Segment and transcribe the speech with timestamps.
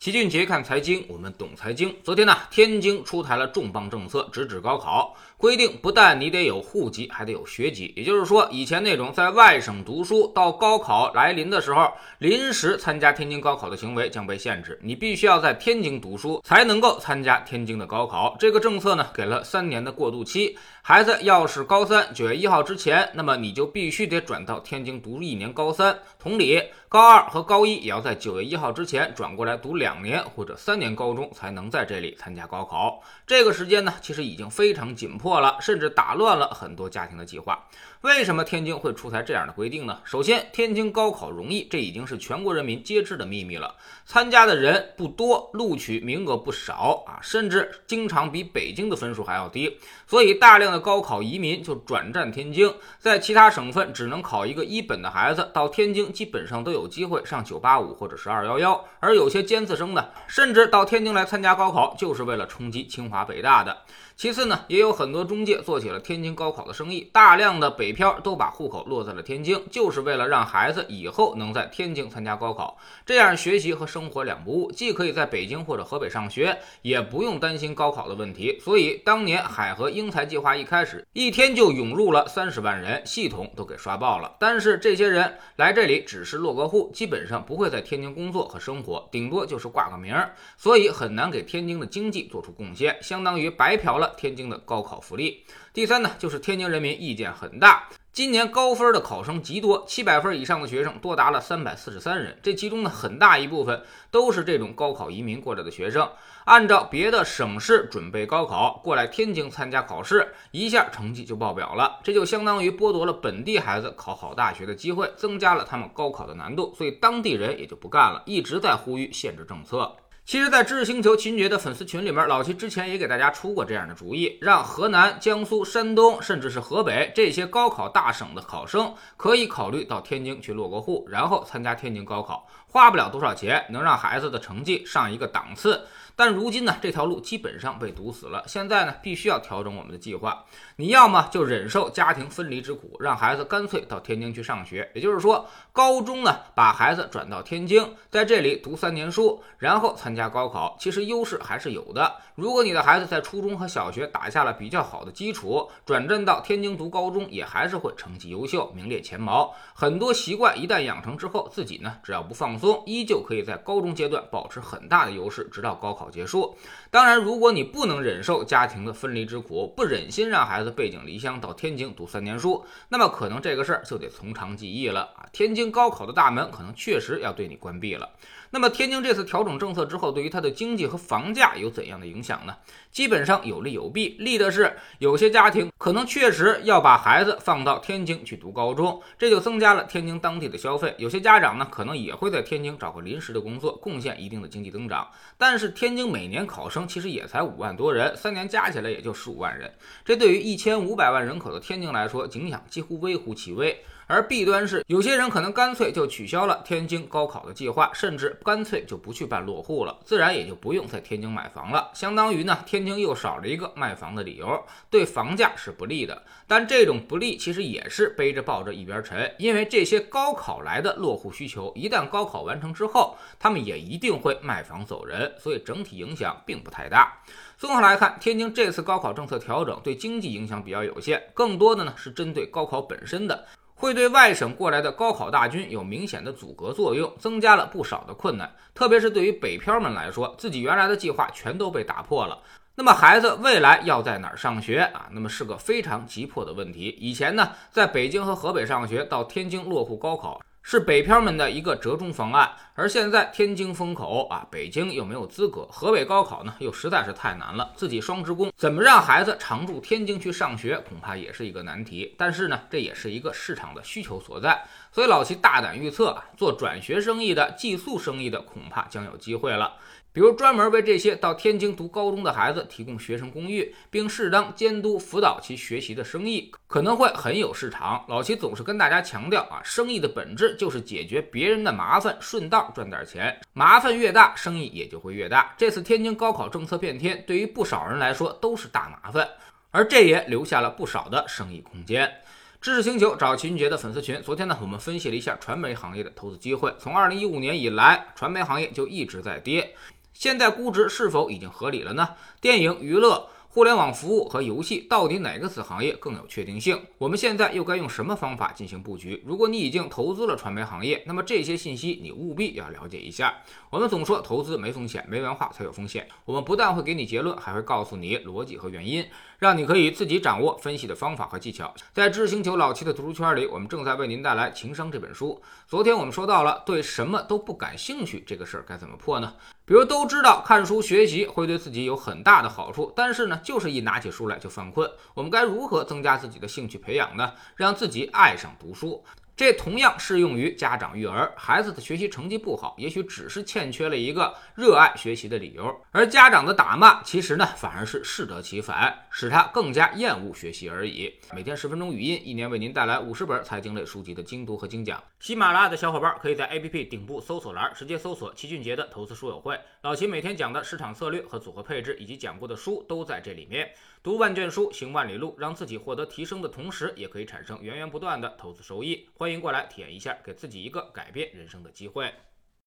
[0.00, 1.94] 齐俊杰看财经，我们懂财经。
[2.02, 7.92] 昨天呢，天津出台了重磅政策，直指高考，规定不但你得有户籍，还得有学籍。
[7.94, 11.86] 也就是说，以前那种在外省读书，到高考来临的时候
[12.16, 18.34] 临时参加天津高考的行为将被限制，你必须要在天津读书才能够参加天津的高考。
[18.40, 20.56] 这个政策呢，给了三年的过渡期。
[20.82, 25.96] 孩子要是高三九月一号之前，那么你就必须得转到天津读一年高三。
[26.18, 33.02] 同理，高二和高一也要在九月一号之前转过来读两年或者三年高中，才能在这里参加高考。
[33.26, 37.62] 这个时间呢，其实已经非常紧迫了，甚至打乱了很多家庭的计划。
[38.00, 40.00] 为什么天津会出台这样的规定呢？
[40.04, 43.76] 首先，天津高考容易，这已经是全国人民皆知的秘密了。
[44.06, 49.78] 参加的人不多，录取名额不少啊，甚至经常比北京的分数还要低。
[50.06, 58.84] 所以，大量的高考移民就转战天津，在其他省份只能考一个一本的孩子，到天津基本上都有机会上九八五或者是二幺幺。
[59.00, 63.76] 而有些尖子生呢，甚至到天津来参加高考，就是为了冲击清华北大的。
[64.16, 78.58] 其次呢，也有很多中介做起了天津高考的生意，大量的北漂都把户口落在了天津，就是为了让孩子以后能在天津参加高考，这样学习和生活两不误，既可以在北京或者河北上学，也不用担心高考的问题。
[78.60, 84.36] 所以当年海河英才计划一开始，一天就涌入了三十万人，系统都给刷爆了。
[84.38, 94.14] 但是这些人来这里只是落个户，基本上不会在天津工作和生活，顶多就是挂个名儿，所以很难给天津的经济做出贡献，相当于白嫖了。
[94.18, 95.44] 天津的高考福利。
[95.72, 97.88] 第三呢，就是天津人民意见很大。
[98.12, 102.36] 今年高分的考生极多，七百分以上的学生多达了三百四十三人。
[102.42, 106.10] 这其中呢，很大一部分都是这种高考移民过来的学生，
[106.44, 112.00] 按照别的省市准备高考过来天津参加考试，一下成绩就爆表了。
[112.02, 116.74] 这就相当于剥夺了本地孩子考好大学的机会，增加了他们高考的难度。
[116.76, 119.96] 所以当地人也就不干了，一直在呼吁限制政策。
[120.30, 135.84] 其实，在知识星球秦爵的粉丝群里面，老齐之前也给大家出过这样的主意，让河南、江苏、山东，甚至是河北这些高考大省的考生，可以考虑到天津去落个户，然后参加天津高考，花不了多少钱，能让孩子的成绩上一个档次。
[136.20, 138.44] 但如今呢，这条路基本上被堵死了。
[138.46, 140.44] 现在呢，必须要调整我们的计划。
[140.76, 144.90] 你要么就忍受家庭分离之苦，让孩子干脆到天津去上学。
[144.94, 150.76] 也就是说，高中呢，把孩子转到天津，在这里读三年书，然后参加高考。
[150.78, 152.16] 其实优势还是有的。
[152.34, 159.54] 如果你的孩子在初中和小学打下了比较好的基础，转正到天津读高中，也还是会成绩优秀，名列前茅。
[159.72, 166.09] 很多习惯一旦养成之后，自己呢，只要不放松，依旧可以在高中阶段保持很大的优势，直到高考。
[166.10, 166.56] 结束。
[166.90, 175.24] 当然，如果你不能忍受家庭的分离之苦，不忍心让孩子背井离乡到天津读三年书，那么可能这个事儿就得从长计议了啊！
[175.32, 178.10] 天津高考的大门可能确实要对你关闭了。
[178.52, 182.56] 那么，天津这次调整政策之后，对于它的经济和房价有怎样的影响呢？
[182.90, 184.16] 基本上有利有弊。
[184.18, 190.92] 利的是，有些家庭可能确实要把孩子放到天津去读高中，这就增加了天津当地的消费。
[190.98, 195.08] 有些家长呢，可能也会在天津找个临时的工作，贡献一定的经济增长。
[195.38, 199.72] 但是，天津每年考生其实也才五万多人，三年加起来也就十五万人，
[200.04, 203.76] 这对于一千五百万人口的天津来说，影响几乎微乎其微。
[204.10, 211.88] 而弊端是，有些人可能干脆就取消了天津高考的计划，甚至干脆就不去办落户了，自然也就不用在天津买房了。
[211.94, 214.60] 相当于呢，天津又少了一个卖房的理由，
[214.90, 216.24] 对房价是不利的。
[216.48, 227.16] 但这种不利其实也是背着抱着一边沉，因为这些高考来的落户需求，一旦高考完成之后，他们也一定会卖房走人，所以整体影响并不太大。
[227.56, 233.46] 综合来看，天津这次高考政策调整对经济影响比较有限，更多的呢是针对高考本身的。
[233.80, 238.54] 会对外省过来的高考大军有明显的阻隔作用，增加了不少的困难。
[238.74, 242.38] 特别是对于北漂们来说，自己原来的计划全都被打破了。
[242.74, 245.08] 那么孩子未来要在哪儿上学啊？
[245.12, 246.94] 那么是个非常急迫的问题。
[247.00, 250.38] 以前呢，在北京和河北上学，到天津落户高考。
[250.62, 262.14] 是北漂们的一个折中方案，而现在天津封口啊，北京又没有资格，河北高考呢又实在是太难了，自己双职工，怎么让孩子常驻天津去上学，恐怕也是一个难题。
[262.18, 264.62] 但是呢，这也是一个市场的需求所在，
[264.92, 269.74] 所以老齐大胆预测啊，做转学生意的、寄宿生意的，恐怕将有机会了。
[270.12, 278.04] 比如专门为这些到天津读高中的孩子提供学生公寓，并适当监督辅导其学习的生意，可能会很有市场。
[278.08, 283.40] 老齐总是跟大家强调啊，生意的本质就是解决别人的麻烦，顺道赚点钱。
[283.52, 285.54] 麻烦越大，生意也就会越大。
[285.56, 289.28] 这次天津高考政策变天，对于不少人来说都是大麻烦，
[289.70, 292.12] 而这也留下了不少的生意空间。
[292.60, 296.74] 知识星球找秦杰的粉丝群，昨天呢，我们分析了一下传媒行业的投资机会。
[296.78, 299.74] 从二零一五年以来，传媒行业就一直在跌，
[300.20, 302.10] 现在估值是否已经合理了呢？
[302.42, 303.30] 电影娱乐。
[303.52, 306.80] 互联网服务和游戏到底哪个子行业更有确定性？
[306.98, 309.20] 我们现在又该用什么方法进行布局？
[309.26, 313.38] 如果你已经投资了传媒行业，那么这些信息你务必要了解一下。
[313.68, 316.06] 我们总说投资没风险，没文化才有风险。
[316.24, 319.04] 我们不但会给你结论，还会告诉你逻辑和原因，
[319.40, 321.74] 让你可以自己掌握分析的方法和技巧。
[321.92, 325.42] 在知星球老七的读书圈里，我们正在为您带来《情商》这本书。
[325.66, 329.34] 昨天我们说到了对什么都不感兴趣这个事儿该怎么破呢？
[329.70, 334.90] 比如都知道看书学习会对自己有很大的好处，但是呢，就是一拿起书来就犯困。
[335.14, 337.32] 我们该如何增加自己的兴趣培养呢？
[337.54, 339.04] 让自己爱上读书。
[339.40, 351.10] 这同样适用于家长育儿，孩子的学习成绩不好，也许只是欠缺了一个热爱学习的理由，而家长的打骂，其实呢反而是适得其反，使他更加厌恶学习而已。
[351.32, 355.02] 每天十分钟语音，一年为您带来五十本财经类书籍的精读和精讲。
[355.20, 363.70] 喜马拉雅的小伙伴可以在 APP 顶部搜索栏直接搜索齐俊杰的投资书友会，老齐每天讲的市场策略和组合配置，以及讲过的书都在这里面。
[364.02, 369.06] 读万卷书，行万里路，让自己获得提升的同时，也可以产生源源不断的投资收益。
[369.14, 372.12] 欢迎欢迎过来体验一下，给自己一个改变人生的机会。